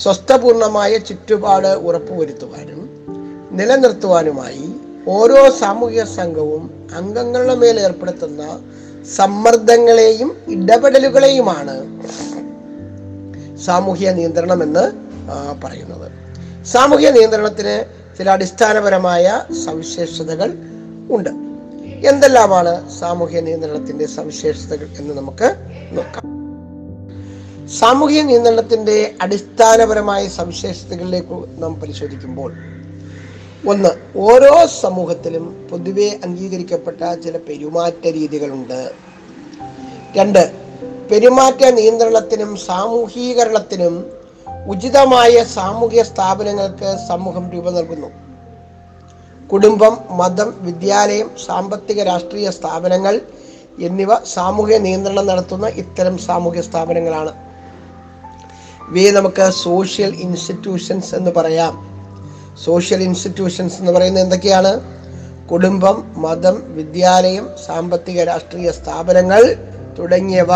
സ്വസ്ഥപൂർണമായ 0.03 0.97
ചുറ്റുപാട് 0.99 1.67
ഉറപ്പുവരുത്തുവാനും 1.67 2.81
നിലനിർത്തുവാനുമായി 3.53 4.75
ഓരോ 5.09 5.51
സാമൂഹിക 5.51 6.05
സംഘവും 6.05 6.71
അംഗങ്ങളുടെ 6.97 7.55
മേൽ 7.55 7.81
ഏർപ്പെടുത്തുന്ന 7.81 8.43
സമ്മർദ്ദങ്ങളെയും 9.17 10.31
ഇടപെടലുകളെയുമാണ് 10.49 11.77
സാമൂഹിക 13.59 14.09
നിയന്ത്രണം 14.09 14.63
എന്ന് 14.63 14.85
പറയുന്നത്. 15.63 16.09
സാമൂഹിക 16.65 17.09
നിയന്ത്രണത്തിന് 17.09 17.85
ചില 18.19 18.31
അടിസ്ഥാനപരമായ 18.31 19.43
സവിശേഷതകൾ 19.65 20.53
ഉണ്ട്. 21.11 21.31
എന്തെല്ലാമാണ് 22.09 22.99
സാമൂഹ്യ 22.99 23.41
നിയന്ത്രണത്തിന്റെ 23.41 24.07
സവിശേഷതകൾ 24.07 24.89
എന്ന് 24.99 25.15
നമുക്ക് 25.15 25.55
നോക്കാം. 25.93 26.23
സാമൂഹ്യ 27.69 28.23
നിയന്ത്രണത്തിന്റെ 28.23 29.15
അടിസ്ഥാനപരമായ 29.21 30.29
സവിശേഷതകളിലേക്ക് 30.29 31.63
നാം 31.63 31.81
പരിശോധിക്കുമ്പോൾ 31.81 32.55
ഒന്ന് 33.67 34.19
ഓരോ 34.19 34.67
സമൂഹത്തിലും 34.81 35.69
പൊതുവെ 35.71 36.19
അംഗീകരിക്കപ്പെട്ട 36.25 37.15
ചില 37.15 37.37
പെരുമാറ്റ 37.37 38.09
രീതികളുണ്ട്. 38.09 38.93
രണ്ട് 40.17 40.53
പെരുമാറ്റ 41.11 41.65
നിയന്ത്രണത്തിനും 41.65 42.57
സാമൂഹീകരണത്തിനും 42.57 44.20
ഉചിതമായ 44.67 45.45
സാമൂഹിക 45.45 46.03
സ്ഥാപനങ്ങൾക്ക് 46.03 46.97
സമൂഹം 47.09 47.51
രൂപം 47.51 47.75
നൽകുന്നു. 47.75 48.11
കുടുംബം 49.53 49.99
മതം 50.11 50.55
വിദ്യാലയം 50.61 51.31
സാമ്പത്തിക 51.47 52.03
രാഷ്ട്രീയ 52.03 52.51
സ്ഥാപനങ്ങൾ 52.51 53.21
എന്നിവ 53.81 54.15
സാമൂഹിക 54.25 54.77
നിയന്ത്രണം 54.77 55.27
നടത്തുന്ന 55.27 55.69
ഇത്തരം 55.69 56.19
സാമൂഹിക 56.19 56.61
സ്ഥാപനങ്ങളാണ്. 56.61 57.33
ഇവയെ 58.89 59.11
നമുക്ക് 59.11 59.51
സോഷ്യൽ 59.51 60.15
ഇൻസ്റ്റിറ്റ്യൂഷൻസ് 60.15 61.15
എന്ന് 61.15 61.31
പറയാം. 61.31 61.91
സോഷ്യൽ 62.65 63.03
ഇൻസ്റ്റിറ്റ്യൂഷൻസ് 63.03 63.79
എന്ന് 63.79 63.93
പറയുന്നത് 63.93 64.25
എന്തൊക്കെയാണ്? 64.25 65.01
കുടുംബം 65.47 66.13
മതം 66.17 66.63
വിദ്യാലയം 66.67 67.49
സാമ്പത്തിക 67.67 68.25
രാഷ്ട്രീയ 68.25 68.71
സ്ഥാപനങ്ങൾ 68.71 69.57
തുടങ്ങിയവ 69.99 70.49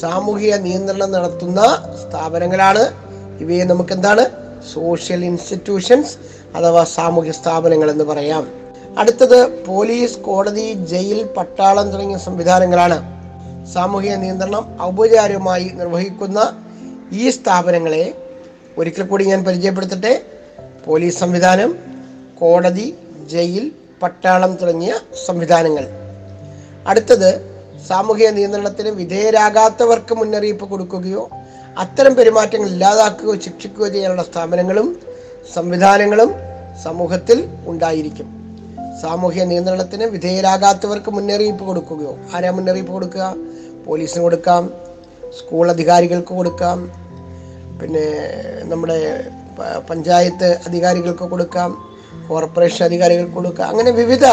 സാമൂഹിക 0.00 0.54
നിയന്ത്രണം 0.54 1.12
നടത്തുന്ന 1.12 1.60
സ്ഥാപനങ്ങളാണ്. 2.02 3.03
ഇവയെ 3.40 3.64
നമുക്ക് 3.64 3.92
എന്താണ് 3.92 4.30
സോഷ്യൽ 4.74 5.24
ഇൻസ്റ്റിറ്റ്യൂഷൻസ് 5.24 6.16
അഥവാ 6.56 6.84
സാമൂഹ്യ 6.84 7.32
സ്ഥാപനങ്ങൾ 7.32 7.90
എന്ന് 7.90 8.04
പറയാം. 8.04 8.48
അടുത്തത് 8.98 9.64
പോലീസ് 9.64 10.18
കോടതി 10.18 10.72
ജയിൽ 10.72 11.24
പട്ടാളം 11.24 11.90
തുടങ്ങിയ 11.90 12.18
സംവിധാനങ്ങളാണ്. 12.18 13.14
സാമൂഹിക 13.72 14.14
നിയന്ത്രണം 14.14 14.82
ഔപചാരികമായി 14.82 15.70
നിർവഹിക്കുന്ന 15.74 16.56
ഈ 17.12 17.30
സ്ഥാപനങ്ങളെ 17.30 18.14
ഒരിക്കൽ 18.78 19.02
കൂടി 19.02 19.24
ഞാൻ 19.24 19.44
പരിചയപ്പെടുത്തട്ടെ. 19.44 20.22
പോലീസ് 20.86 21.18
സംവിധാനം 21.18 21.78
കോടതി 22.40 22.98
ജയിൽ 23.30 23.72
പട്ടാളം 24.02 24.56
തുടങ്ങിയ 24.56 24.94
സംവിധാനങ്ങൾ. 25.26 25.88
അടുത്തത് 26.86 27.54
സാമൂഹിക 27.88 28.28
നിയന്ത്രണത്തിന് 28.28 28.88
വിധേയരാകാത്തവർക്ക് 28.88 30.14
മുന്നറിയിപ്പ് 30.14 30.70
കൊടുക്കുകയോ 30.70 31.30
അത്തരം 31.82 32.12
പെരുമാറ്റങ്ങൾ 32.16 32.68
ഇല്ലാതാക്കുകയോ 32.74 33.34
ശിക്ഷിക്കുകയോ 33.44 33.88
ചെയ്യാനുള്ള 33.94 34.22
സ്ഥാപനങ്ങളും 34.22 34.88
സംവിധാനങ്ങളും 35.54 36.30
സമൂഹത്തിൽ 36.84 37.38
ഉണ്ടായിരിക്കും. 37.70 38.28
സാമൂഹ്യ 39.02 39.44
നിയന്ത്രണത്തിന് 39.44 40.04
വിധേയരാകാത്തവർക്ക് 40.14 41.10
മുന്നറിയിപ്പ് 41.10 41.64
കൊടുക്കുകയോ 41.64 42.12
ആരാ 42.34 42.50
മുന്നറിയിപ്പ് 42.50 42.92
കൊടുക്കുക? 42.92 43.24
പോലീസിന് 43.86 44.22
കൊടുക്കാം 44.22 44.62
സ്കൂൾ 45.38 45.70
അധികാരികൾക്ക് 45.70 46.32
കൊടുക്കാം 46.40 46.78
പിന്നെ 47.80 48.06
നമ്മുടെ 48.72 48.98
പഞ്ചായത്ത് 49.90 50.48
അധികാരികൾക്ക് 50.66 51.24
കൊടുക്കാം 51.32 51.70
കോർപ്പറേഷൻ 52.28 52.82
അധികാരികൾക്ക് 52.84 53.32
കൊടുക്കാം. 53.32 53.68
അങ്ങനെ 53.68 53.90
വിവിധ 53.90 54.26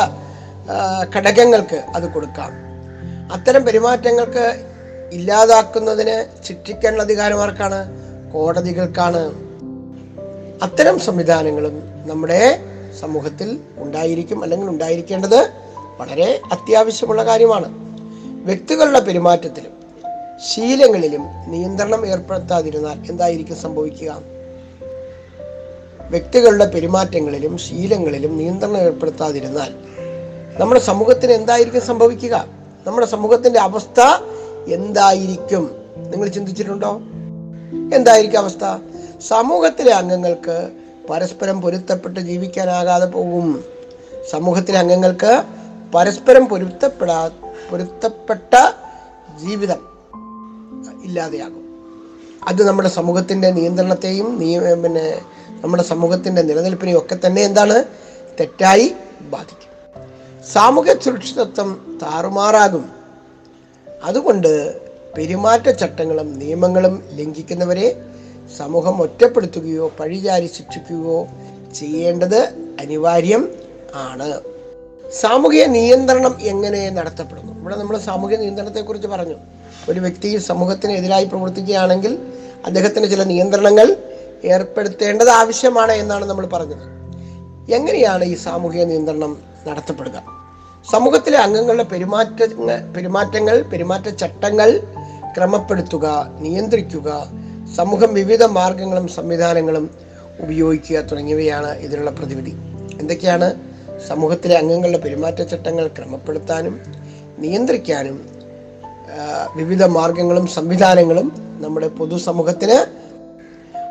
ഘടകങ്ങൾക്ക് 1.16 1.80
അത് 1.96 2.06
കൊടുക്കാം. 2.16 2.52
അത്തരം 3.36 3.62
പെരുമാറ്റങ്ങൾക്ക് 3.66 4.46
ഇല്ലാതാക്കുന്നതിന് 5.14 6.46
ശിക്ഷിക്കാനുള്ള 6.46 7.04
അധികാരമാർക്കാണ് 7.04 7.90
കോടതികൾക്കാണ്. 8.34 9.34
അത്തരം 10.64 11.00
സംവിധാനങ്ങളും 11.00 11.84
നമ്മുടെ 12.08 12.60
സമൂഹത്തിൽ 13.00 13.60
ഉണ്ടായിരിക്കും 13.78 14.44
അല്ലെങ്കിൽ 14.44 14.68
ഉണ്ടായിരിക്കേണ്ടത് 14.70 15.50
വളരെ 15.98 16.42
അത്യാവശ്യമുള്ള 16.52 17.26
കാര്യമാണ്. 17.26 17.70
വ്യക്തികളുടെ 18.46 19.00
പെരുമാറ്റത്തിലും 19.00 19.72
ശീലങ്ങളിലും 20.50 21.26
നിയന്ത്രണം 21.48 22.08
ഏർപ്പെടുത്താതിരുന്നാൽ 22.08 23.10
എന്തായിരിക്കും 23.10 23.58
സംഭവിക്കുക? 23.58 24.22
വ്യക്തികളുടെ 26.10 26.66
പെരുമാറ്റങ്ങളിലും 26.66 27.58
ശീലങ്ങളിലും 27.58 28.38
നിയന്ത്രണം 28.38 28.78
ഏർപ്പെടുത്താതിരുന്നാൽ 28.78 29.70
നമ്മുടെ 30.60 30.80
സമൂഹത്തിന് 30.80 31.32
എന്തായിരിക്കും 31.32 31.82
സംഭവിക്കുക? 31.82 32.48
നമ്മുടെ 32.88 33.08
സമൂഹത്തിന്റെ 33.08 33.60
അവസ്ഥ 33.60 34.00
എന്തായിരിക്കും? 34.68 35.76
നിങ്ങൾ 35.98 36.28
ചിന്തിച്ചിട്ടുണ്ടോ? 36.28 37.00
എന്തായിരിക്കും 37.96 38.40
അവസ്ഥ? 38.40 38.78
സമൂഹത്തിലെ 39.28 39.92
അംഗങ്ങൾക്ക് 39.92 40.70
പരസ്പരം 41.10 41.62
പൊരുത്തപ്പെട്ട് 41.62 42.20
ജീവിക്കാനാകാതെ 42.20 43.06
പോകും. 43.06 43.64
സമൂഹത്തിലെ 44.32 44.80
അംഗങ്ങൾക്ക് 44.80 45.44
പരസ്പരം 45.96 46.46
പൊരുത്തപ്പെടാ 46.46 47.32
പൊരുത്തപ്പെട്ട 47.72 48.54
ജീവിതം 49.44 49.78
ഇല്ലാതെയാകും. 51.04 51.62
അത് 52.48 52.68
നമ്മുടെ 52.68 52.90
സമൂഹത്തിന്റെ 52.90 53.52
നിയന്ത്രണത്തെയും 53.52 54.40
നിയ 54.40 54.60
പിന്നെ 54.60 55.22
നമ്മുടെ 55.62 55.84
സമൂഹത്തിന്റെ 55.84 56.42
നിലനിൽപ്പിനെയും 56.42 56.98
ഒക്കെ 56.98 57.18
തന്നെ 57.26 57.42
എന്താണ്? 57.42 57.84
തെറ്റായി 58.40 58.96
ബാധിക്കും. 59.22 59.72
സാമൂഹ്യ 60.54 60.96
സുരക്ഷിതത്വം 61.02 62.00
താറുമാറാകും. 62.02 63.01
അതുകൊണ്ട് 64.04 64.82
പെരുമാറ്റച്ചട്ടങ്ങളും 65.18 66.40
നിയമങ്ങളും 66.40 67.04
ലംഘിക്കുന്നവരെ 67.12 68.02
സമൂഹം 68.58 69.02
ഒറ്റപ്പെടുത്തുകയോ 69.02 69.92
പഴിചാരി 70.00 70.48
ശിക്ഷിക്കുകയോ 70.48 71.28
ചെയ്യേണ്ടത് 71.76 72.40
അനിവാര്യം 72.80 73.56
ആണ്. 73.96 74.42
സാമൂഹിക 75.20 75.64
നിയന്ത്രണം 75.66 76.38
എങ്ങനെ 76.42 76.90
നടത്തപ്പെടുന്നു? 76.90 77.60
ഇവിടെ 77.60 77.76
നമ്മൾ 77.76 77.98
സാമൂഹിക 77.98 78.38
നിയന്ത്രണത്തെക്കുറിച്ച് 78.38 79.08
പറഞ്ഞു. 79.08 79.36
ഒരു 79.90 80.00
വ്യക്തി 80.00 80.38
സമൂഹത്തിന് 80.38 80.92
എതിരായി 80.92 81.26
പ്രവർത്തിക്കുകയാണെങ്കിൽ 81.26 82.20
അദ്ദേഹത്തിന് 82.66 83.10
ചില 83.10 83.24
നിയന്ത്രണങ്ങൾ 83.24 83.98
ഏർപ്പെടുത്തേണ്ടത് 84.44 85.30
ആവശ്യമാണ് 85.30 85.92
എന്നാണ് 85.92 86.26
നമ്മൾ 86.26 86.46
പറഞ്ഞത്. 86.46 86.86
എങ്ങനെയാണ് 87.72 88.24
ഈ 88.24 88.36
സാമൂഹിക 88.36 88.84
നിയന്ത്രണം 88.84 89.38
നടത്തപ്പെടുക? 89.68 90.42
സമൂഹത്തിലെ 90.90 91.38
അംഗങ്ങളുടെ 91.38 91.84
പെരുമാറ്റങ്ങൾ 91.84 92.94
പെരുമാറ്റങ്ങൾ 92.96 93.62
പെരുമാറ്റച്ചട്ടങ്ങൾ 93.62 94.70
ക്രമപ്പെടുത്തുക 95.38 96.32
നിയന്ത്രിക്കുക 96.40 97.10
സമൂഹം 97.76 98.14
വിവിധ 98.14 98.44
മാർഗങ്ങളും 98.44 99.08
സംവിധാനങ്ങളും 99.08 99.86
ഉപയോഗിക്കുക 100.40 100.98
തുടങ്ങിയവയാണ് 101.00 101.72
ഇതിനുള്ള 101.78 102.12
പ്രതിവിധി. 102.12 102.54
എന്തൊക്കെയാണ്? 103.00 103.48
സമൂഹത്തിലെ 104.08 104.56
അംഗങ്ങളുടെ 104.58 104.98
പെരുമാറ്റച്ചട്ടങ്ങൾ 104.98 105.88
ക്രമപ്പെടുത്താനും 105.88 106.82
നിയന്ത്രിക്കാനും 107.40 108.18
വിവിധ 109.56 109.84
മാർഗങ്ങളും 109.84 110.48
സംവിധാനങ്ങളും 110.48 111.28
നമ്മുടെ 111.64 111.88
പൊതുസമൂഹത്തിന് 111.88 112.78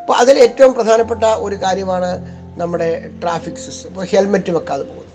അപ്പോൾ 0.00 0.12
അതിൽ 0.12 0.38
ഏറ്റവും 0.38 0.74
പ്രധാനപ്പെട്ട 0.74 1.24
ഒരു 1.24 1.54
കാര്യമാണ് 1.54 2.10
നമ്മുടെ 2.60 3.06
ട്രാഫിക് 3.22 3.62
സിസ്റ്റം. 3.64 3.90
ഇപ്പോൾ 3.90 4.04
ഹെൽമെറ്റ് 4.04 4.50
വെക്കാതെ 4.50 4.82
പോകുന്നു 4.82 5.09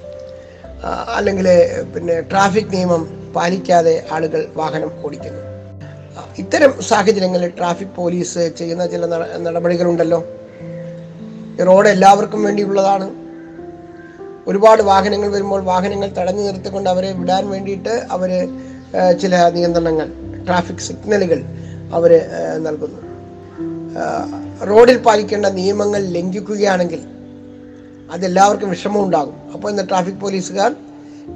അല്ലെങ്കിൽ 1.15 1.47
പിന്നെ 1.95 2.21
ട്രാഫിക് 2.21 2.73
നിയമം 2.73 3.33
പാലിക്കാതെ 3.35 4.05
ആളുകൾ 4.11 4.47
വാഹനം 4.55 4.91
ഓടിക്കുന്നു. 5.05 5.39
ഇത്തരം 6.37 6.81
സാഹചര്യങ്ങളിൽ 6.81 7.49
ട്രാഫിക് 7.49 7.95
പോലീസ് 7.95 8.51
ചെയ്യുന്ന 8.57 8.87
ചില 8.87 9.05
നട- 9.05 9.37
നടപടികളുണ്ടല്ലോ. 9.37 10.25
റോഡ് 11.67 11.87
എല്ലാവർക്കും 11.87 12.43
വേണ്ടിയുള്ളതാണ്. 12.43 13.15
ഒരുപാട് 14.47 14.83
വാഹനങ്ങൾ 14.83 15.27
വരുമ്പോൾ 15.27 15.63
വാഹനങ്ങൾ 15.63 16.07
തടഞ്ഞു 16.07 16.41
നിർത്തിക്കൊണ്ട് 16.41 16.89
അവരെ 16.89 17.11
വിടാൻ 17.11 17.49
വേണ്ടിയിട്ട് 17.49 18.03
അവർ 18.11 18.47
ചില 19.21 19.49
നിയന്ത്രണങ്ങൾ 19.49 20.07
ട്രാഫിക് 20.45 20.77
സിഗ്നലുകൾ 20.77 21.43
അവർ 21.93 22.21
നൽകുന്നു. 22.57 23.05
റോഡിൽ 24.65 24.97
പാലിക്കേണ്ട 24.97 25.45
നിയമങ്ങൾ 25.45 26.01
ലംഘിക്കുകയാണെങ്കിൽ 26.03 27.14
അതെല്ലാവർക്കും 28.13 28.69
വിഷമം 28.69 29.03
ഉണ്ടാകും 29.03 29.35
അപ്പോൾ 29.53 29.69
ഇന്ന് 29.69 29.83
ട്രാഫിക് 29.89 30.21
പോലീസുകാർ 30.21 30.75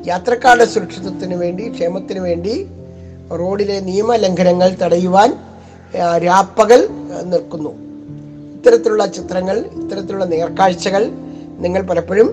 യാത്രക്കാരുടെ 0.05 0.65
സുരക്ഷിതത്വത്തിന് 0.65 1.35
വേണ്ടി 1.35 1.69
ക്ഷേമത്തിന് 1.69 2.19
വേണ്ടി 2.19 2.67
റോഡിലെ 3.39 3.79
നിയമലംഘനങ്ങൾ 3.79 4.77
തടയുവാൻ 4.83 5.29
രാപ്പകൽ 6.25 6.87
നിൽക്കുന്നു. 7.31 7.71
ഇത്തരത്തിലുള്ള 8.55 9.05
ചിത്രങ്ങൾ 9.05 9.57
ഇത്തരത്തിലുള്ള 9.57 10.25
നേർക്കാഴ്ചകൾ 10.25 11.03
നിങ്ങൾ 11.63 11.81
പലപ്പോഴും 11.81 12.29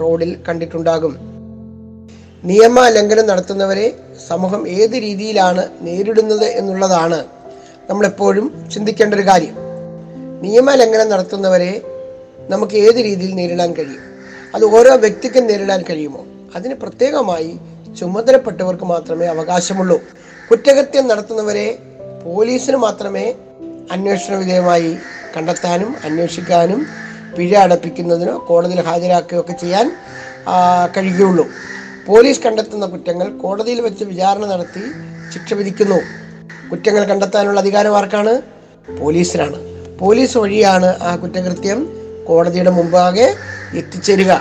റോഡിൽ 0.00 0.36
കണ്ടിട്ടുണ്ടാകും. 0.48 1.14
നിയമലംഘനം 2.44 3.26
നടത്തുന്നവരെ 3.26 3.86
സമൂഹം 4.28 4.68
ഏത് 4.68 4.96
രീതിയിലാണ് 4.96 5.68
നേരിടുന്നത് 5.80 6.44
എന്നുള്ളതാണ് 6.44 7.24
നമ്മളെപ്പോഴും 7.90 8.68
ചിന്തിക്കേണ്ട 8.74 9.14
ഒരു 9.14 9.22
കാര്യം. 9.22 9.54
നിയമലംഘനം 10.42 11.08
നടത്തുന്നവരെ 11.10 11.82
നമുക്ക് 12.48 12.76
ഏത് 12.76 12.96
രീതിയിൽ 12.96 13.34
നേരിടാൻ 13.34 13.72
കഴിയും? 13.72 14.00
അത് 14.54 14.64
ഓരോ 14.64 14.96
വ്യക്തിക്കും 14.96 15.46
നേരിടാൻ 15.46 15.84
കഴിയുമോ? 15.90 16.24
അതിന് 16.56 16.74
പ്രത്യേകമായി 16.74 17.58
ചുമതലപ്പെട്ടവർക്ക് 18.00 18.84
മാത്രമേ 18.84 19.26
അവകാശമുള്ളൂ. 19.26 20.00
കുറ്റകൃത്യം 20.50 21.08
നടത്തുന്നവരെ 21.08 21.78
പോലീസിന് 22.24 22.76
മാത്രമേ 22.76 23.34
അന്വേഷണ 23.92 24.34
വിധേയമായി 24.34 24.96
കണ്ടെത്താനും 25.36 25.96
അന്വേഷിക്കാനും 26.04 26.86
പിഴ 27.38 27.56
അടപ്പിക്കുന്നതിനോ 27.56 28.44
കോടതിയിൽ 28.48 28.80
ഹാജരാക്കുകയോ 28.80 29.40
ഒക്കെ 29.40 29.52
ചെയ്യാൻ 29.52 29.96
കഴിയുകയുള്ളൂ. 30.96 31.48
പോലീസ് 32.06 32.40
കണ്ടെത്തുന്ന 32.40 32.86
കുറ്റങ്ങൾ 32.86 33.38
കോടതിയിൽ 33.38 33.80
വെച്ച് 33.80 34.04
വിചാരണ 34.04 34.46
നടത്തി 34.46 34.82
ശിക്ഷ 35.34 35.54
വിധിക്കുന്നു. 35.54 36.00
കുറ്റങ്ങൾ 36.70 37.04
കണ്ടെത്താനുള്ള 37.04 37.60
അധികാരം 37.60 37.96
ആർക്കാണ്? 37.96 38.42
പോലീസിനാണ്. 39.00 39.56
പോലീസ് 39.98 40.38
വഴിയാണ് 40.38 40.86
ആ 40.86 41.16
കുറ്റകൃത്യം 41.16 41.97
കോടതിയുടെ 42.28 42.72
മുമ്പാകെ 42.78 43.26
എത്തിച്ചേരുക. 43.80 44.32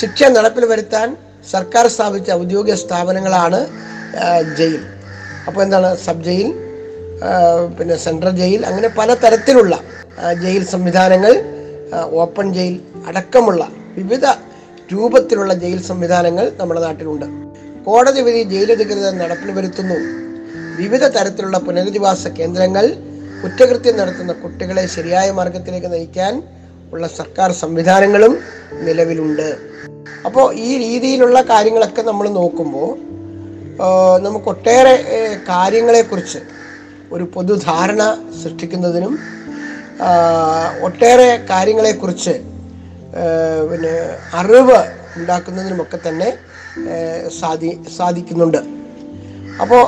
ശിക്ഷ 0.00 0.28
നടപ്പിൽ 0.36 0.64
വരുത്താൻ 0.72 1.08
സർക്കാർ 1.52 1.84
സ്ഥാപിച്ച 1.94 2.30
ഔദ്യോഗിക 2.40 2.74
സ്ഥാപനങ്ങളാണ് 2.84 3.60
ജയിൽ. 4.58 4.82
അപ്പോൾ 5.46 5.60
എന്താണ് 5.66 5.88
സബ് 6.06 6.24
ജയിൽ 6.28 6.48
പിന്നെ 7.78 7.96
സെൻട്രൽ 8.04 8.34
ജയിൽ 8.42 8.60
അങ്ങനെ 8.70 8.88
പല 8.98 9.14
തരത്തിലുള്ള 9.24 9.74
ജയിൽ 10.44 10.62
സംവിധാനങ്ങൾ 10.74 11.32
ഓപ്പൺ 12.22 12.46
ജയിൽ 12.56 12.76
അടക്കമുള്ള 13.08 13.62
വിവിധ 13.98 14.24
രൂപത്തിലുള്ള 14.92 15.52
ജയിൽ 15.62 15.80
സംവിധാനങ്ങൾ 15.90 16.46
നമ്മുടെ 16.60 16.80
നാട്ടിലുണ്ട്. 16.86 17.26
കോടതി 17.86 18.20
വിധി 18.26 18.40
ജയിലധികൃതർ 18.52 19.12
നടപ്പിൽ 19.22 19.50
വരുത്തുന്നു. 19.58 19.98
വിവിധ 20.80 21.04
തരത്തിലുള്ള 21.16 21.58
പുനരധിവാസ 21.66 22.22
കേന്ദ്രങ്ങൾ 22.38 22.84
കുറ്റകൃത്യം 23.42 23.96
നടത്തുന്ന 24.00 24.32
കുട്ടികളെ 24.42 24.84
ശരിയായ 24.96 25.28
മാർഗത്തിലേക്ക് 25.38 25.90
നയിക്കാൻ 25.92 26.34
ഉള്ള 26.92 27.06
സർക്കാർ 27.18 27.52
സംവിധാനങ്ങളും 27.52 28.32
നിലവിലുണ്ട്. 28.86 29.48
അപ്പോൾ 30.26 30.54
ഈ 30.54 30.70
രീതിയിലുള്ള 30.84 31.42
കാര്യങ്ങളൊക്കെ 31.42 32.02
നമ്മൾ 32.02 32.28
നോക്കുമ്പോൾ 32.28 32.88
നമുക്ക് 34.20 34.48
ഒട്ടേറെ 34.48 34.94
ഏഹ്, 35.16 35.36
കാര്യങ്ങളെക്കുറിച്ച് 35.48 36.40
ഒരു 37.12 37.24
പൊതുധാരണ 37.34 38.02
സൃഷ്ടിക്കുന്നതിനും 38.42 39.14
ഒട്ടേറെ 40.82 41.30
കാര്യങ്ങളെക്കുറിച്ച് 41.50 42.34
പിന്നെ 43.70 43.94
അറിവ് 44.34 44.78
ഉണ്ടാക്കുന്നതിനുമൊക്കെ 45.16 45.98
തന്നെ 46.08 46.28
സാധി 47.40 47.70
സാധിക്കുന്നുണ്ട്. 47.96 48.60
അപ്പോൾ 49.62 49.82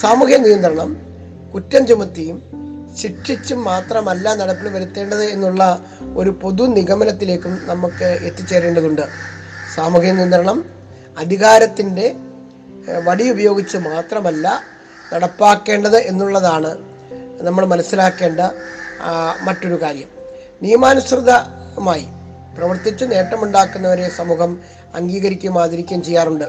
സാമൂഹ്യ 0.00 0.36
നിയന്ത്രണം 0.36 0.90
കുറ്റം 1.54 1.86
ചുമത്തിയും 1.86 2.36
ശിക്ഷിച്ചും 3.00 3.64
മാത്രമല്ല 3.64 4.34
നടപ്പിൽ 4.34 4.68
വരുത്തേണ്ടത് 4.68 5.24
എന്നുള്ള 5.24 5.62
ഒരു 6.16 6.30
പൊതു 6.42 6.64
നിഗമനത്തിലേക്കും 6.76 7.52
നമുക്ക് 7.70 8.08
എത്തിച്ചേരേണ്ടതുണ്ട്. 8.28 9.04
സാമൂഹ്യ 9.74 10.12
നിയന്ത്രണം 10.12 10.58
അധികാരത്തിന്റെ 11.18 12.06
വടി 13.06 13.30
ഉപയോഗിച്ച് 13.30 13.76
മാത്രമല്ല 13.76 14.46
നടപ്പാക്കേണ്ടത് 15.12 15.98
എന്നുള്ളതാണ് 16.10 16.70
നമ്മൾ 17.46 17.66
മനസ്സിലാക്കേണ്ട 17.72 18.40
മറ്റൊരു 19.46 19.82
കാര്യം. 19.82 20.08
നിയമാനുസൃതമായി 20.62 22.06
പ്രവർത്തിച്ച് 22.56 23.04
നേട്ടമുണ്ടാക്കുന്നവരെ 23.12 24.08
സമൂഹം 24.16 24.60
അംഗീകരിക്കുകയും 24.94 25.62
ആദരിക്കുകയും 25.62 26.02
ചെയ്യാറുണ്ട്. 26.02 26.44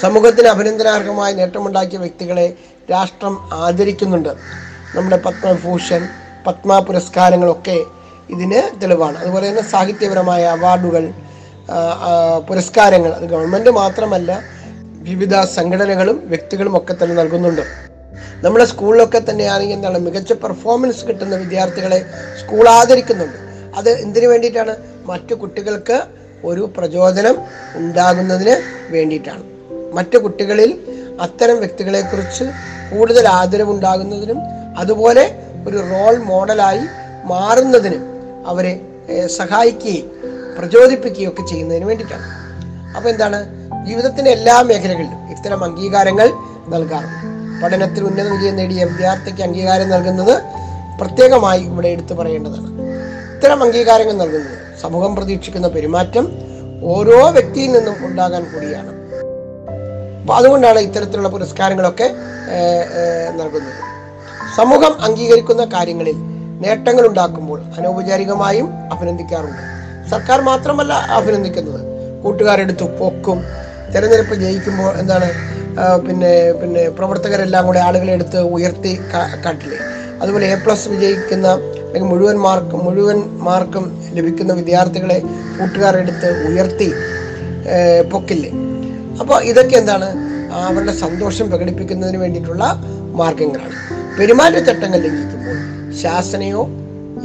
സമൂഹത്തിന് 0.00 0.48
അഭിനന്ദനാർഹമായ 0.48 1.32
നേട്ടമുണ്ടാക്കിയ 1.32 1.98
വ്യക്തികളെ 1.98 2.46
രാഷ്ട്രം 2.90 3.34
ആദരിക്കുന്നുണ്ട്. 3.64 4.32
നമ്മുടെ 4.96 5.16
പത്മഭൂഷൺ 5.16 6.08
പത്മ 6.46 6.78
പുരസ്കാരങ്ങളൊക്കെ 6.78 7.78
ഇതിന് 8.30 8.80
തെളിവാണ്. 8.82 9.16
അതുപോലെ 9.18 9.48
തന്നെ 9.48 9.62
സാഹിത്യപരമായ 9.62 10.44
അവാർഡുകൾ 10.44 11.12
പുരസ്കാരങ്ങൾ 12.48 13.10
അത് 13.12 13.22
ഗവൺമെന്റ് 13.22 13.70
മാത്രമല്ല 13.70 14.42
വിവിധ 15.08 15.40
സംഘടനകളും 15.40 16.22
വ്യക്തികളും 16.24 16.76
ഒക്കെ 16.76 16.94
തന്നെ 17.02 17.16
നൽകുന്നുണ്ട്. 17.16 17.60
നമ്മുടെ 18.44 18.64
സ്കൂളിലൊക്കെ 18.64 19.20
തന്നെയാണെങ്കിൽ 19.30 19.74
എന്താണ് 19.74 19.98
മികച്ച 19.98 20.32
പെർഫോമൻസ് 20.32 21.06
കിട്ടുന്ന 21.06 21.36
വിദ്യാർത്ഥികളെ 21.36 22.04
സ്കൂൾ 22.40 22.68
ആദരിക്കുന്നുണ്ട്. 22.68 23.38
അത് 23.76 23.90
എന്തിനു 23.90 24.26
വേണ്ടിയിട്ടാണ്? 24.26 24.76
മറ്റു 25.06 25.34
കുട്ടികൾക്ക് 25.34 26.02
ഒരു 26.44 26.70
പ്രചോദനം 26.76 27.36
ഉണ്ടാകുന്നതിന് 27.74 28.54
വേണ്ടിയിട്ടാണ്. 28.92 29.42
മറ്റു 29.92 30.18
കുട്ടികളിൽ 30.18 30.70
അത്തരം 31.20 31.58
വ്യക്തികളെക്കുറിച്ച് 31.58 32.44
കൂടുതൽ 32.92 33.28
ആദരവുണ്ടാകുന്നതിനും 33.28 34.40
അതുപോലെ 34.82 35.24
ഒരു 35.68 35.78
റോൾ 35.92 36.16
മോഡലായി 36.30 36.84
മാറുന്നതിന് 37.32 37.98
അവരെ 38.50 38.74
സഹായിക്കുകയും 39.38 40.06
പ്രചോദിപ്പിക്കുകയും 40.58 41.30
ഒക്കെ 41.30 41.42
ചെയ്യുന്നതിന് 41.50 41.86
വേണ്ടിയിട്ടാണ്. 41.90 42.26
അപ്പോൾ 42.96 43.08
എന്താണ്? 43.08 43.38
ജീവിതത്തിന്റെ 43.86 44.30
എല്ലാ 44.36 44.56
മേഖലകളിലും 44.68 45.20
ഇത്തരം 45.34 45.64
അംഗീകാരങ്ങൾ 45.64 46.28
നൽകാറുണ്ട്. 46.74 47.24
പഠനത്തിൽ 47.62 48.02
ഉന്നത 48.04 48.28
വിജയം 48.34 48.56
നേടിയ 48.56 48.84
വിദ്യാർത്ഥിക്ക് 48.84 49.42
അംഗീകാരം 49.42 49.88
നൽകുന്നത് 49.90 50.34
പ്രത്യേകമായി 51.00 51.62
ഇവിടെ 51.70 51.88
എടുത്തു 51.88 52.14
പറയേണ്ടതാണ്. 52.14 52.68
ഇത്തരം 53.36 53.62
അംഗീകാരങ്ങൾ 53.62 54.16
നൽകുന്നത് 54.22 54.58
സമൂഹം 54.82 55.12
പ്രതീക്ഷിക്കുന്ന 55.16 55.68
പെരുമാറ്റം 55.68 56.26
ഓരോ 56.94 57.18
വ്യക്തിയിൽ 57.36 57.70
നിന്നും 57.76 57.96
ഉണ്ടാകാൻ 58.06 58.42
കൂടിയാണ്. 58.52 58.92
അപ്പൊ 60.20 60.34
അതുകൊണ്ടാണ് 60.34 60.78
ഇത്തരത്തിലുള്ള 60.78 61.28
പുരസ്കാരങ്ങളൊക്കെ 61.28 62.08
നൽകുന്നത്. 63.40 63.82
സമൂഹം 64.58 64.92
അംഗീകരിക്കുന്ന 65.06 65.62
കാര്യങ്ങളിൽ 65.74 66.16
നേട്ടങ്ങൾ 66.64 67.04
ഉണ്ടാക്കുമ്പോൾ 67.08 67.58
അനൗപചാരികമായും 67.78 68.68
അഭിനന്ദിക്കാറുണ്ട്. 68.92 69.62
സർക്കാർ 70.12 70.38
മാത്രമല്ല 70.50 70.92
അഭിനന്ദിക്കുന്നത്. 71.18 71.80
കൂട്ടുകാരെടുത്ത് 72.22 72.86
പൊക്കും 73.00 73.38
തെരഞ്ഞെടുപ്പ് 73.92 74.34
ജയിക്കുമ്പോൾ 74.44 74.92
എന്താണ് 75.02 75.28
പിന്നെ 76.06 76.32
പിന്നെ 76.60 76.82
പ്രവർത്തകരെല്ലാം 76.98 77.62
കൂടെ 77.68 77.80
ആളുകളെ 77.86 78.12
എടുത്ത് 78.18 78.38
ഉയർത്തി 78.56 78.92
കാട്ടില്ലേ? 79.44 79.78
അതുപോലെ 80.22 80.46
എ 80.52 80.56
പ്ലസ് 80.64 80.86
വിജയിക്കുന്ന 80.92 81.48
അല്ലെങ്കിൽ 81.86 82.08
മുഴുവൻ 82.12 82.38
മാർക്ക് 82.46 82.76
മുഴുവൻ 82.86 83.18
മാർക്കും 83.48 83.84
ലഭിക്കുന്ന 84.16 84.52
വിദ്യാർത്ഥികളെ 84.60 85.18
കൂട്ടുകാരെടുത്ത് 85.58 86.30
ഉയർത്തി 86.48 86.88
പൊക്കില്ലേ? 88.12 88.50
അപ്പോൾ 89.20 89.38
ഇതൊക്കെ 89.50 89.76
എന്താണ് 89.82 90.08
അവരുടെ 90.68 90.94
സന്തോഷം 91.04 91.46
പ്രകടിപ്പിക്കുന്നതിന് 91.52 92.20
വേണ്ടിയിട്ടുള്ള 92.24 92.64
മാർഗങ്ങളാണ്. 93.20 93.76
പെരുമാറ്റച്ചട്ടങ്ങൾ 94.18 94.98
ലംഘിക്കുമ്പോൾ 95.06 95.56
ശാസനയോ 96.00 96.62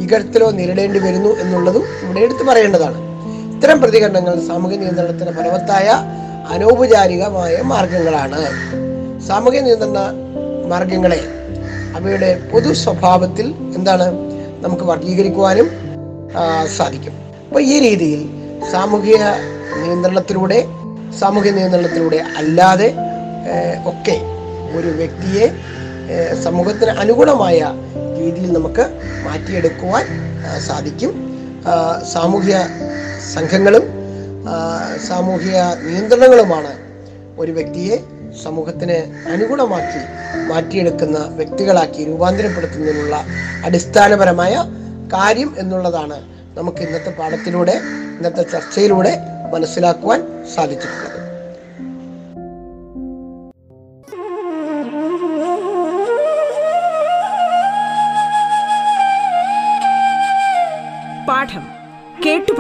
ഇകരത്തിലോ 0.04 0.48
നേരിടേണ്ടി 0.58 1.00
വരുന്നു 1.06 1.32
എന്നുള്ളതും 1.44 1.84
ഇവിടെ 2.04 2.20
എടുത്തു 2.26 2.44
പറയേണ്ടതാണ്. 2.50 3.00
ഇത്തരം 3.54 3.78
പ്രതികരണങ്ങൾ 3.82 4.34
സാമൂഹ്യ 4.50 4.78
നിയന്ത്രണത്തിന് 4.84 5.32
ഫലവത്തായ 5.38 5.88
അനൗപചാരികമായ 6.56 7.56
മാർഗങ്ങളാണ്. 7.72 8.42
സാമൂഹ്യ 9.28 9.62
നിയന്ത്രണ 9.68 10.00
മാർഗങ്ങളെ 10.72 11.22
അവയുടെ 11.98 12.30
പൊതു 12.52 12.70
സ്വഭാവത്തിൽ 12.84 13.48
എന്താണ് 13.78 14.08
നമുക്ക് 14.64 14.86
വർഗീകരിക്കുവാനും 14.92 15.68
സാധിക്കും. 16.78 17.14
അപ്പോൾ 17.48 17.62
ഈ 17.74 17.76
രീതിയിൽ 17.88 18.22
സാമൂഹിക 18.74 19.24
നിയന്ത്രണത്തിലൂടെ 19.82 20.60
സാമൂഹ്യ 21.22 21.52
നിയന്ത്രണത്തിലൂടെ 21.58 22.20
അല്ലാതെ 22.40 22.90
ഒക്കെ 23.92 24.18
ഒരു 24.78 24.90
വ്യക്തിയെ 25.00 25.46
സമൂഹത്തിന് 26.44 26.92
അനുകൂലമായ 27.04 27.60
രീതിയിൽ 28.20 28.52
നമുക്ക് 28.58 28.84
മാറ്റിയെടുക്കുവാൻ 29.26 30.06
സാധിക്കും. 30.68 31.12
സാമൂഹ്യ 32.14 32.56
സംഘങ്ങളും 33.36 33.86
സാമൂഹ്യ 35.08 35.58
നിയന്ത്രണങ്ങളുമാണ് 35.88 36.72
ഒരു 37.42 37.52
വ്യക്തിയെ 37.52 37.98
സമൂഹത്തിന് 38.44 38.98
അനുകൂലമാക്കി 39.34 40.02
മാറ്റിയെടുക്കുന്ന 40.52 41.18
വ്യക്തികളാക്കി 41.40 42.02
രൂപാന്തരപ്പെടുത്തുന്നതിനുള്ള 42.10 43.16
അടിസ്ഥാനപരമായ 43.66 44.54
കാര്യം 45.14 45.50
എന്നുള്ളതാണ് 45.58 46.18
നമുക്ക് 46.58 46.82
ഇന്നത്തെ 46.88 47.12
പാഠത്തിലൂടെ 47.20 47.76
ഇന്നത്തെ 48.18 48.44
ചർച്ചയിലൂടെ 48.54 49.14
മനസ്സിലാക്കുവാൻ 49.54 50.20
സാധിച്ചിട്ടുള്ളത്. 50.56 51.21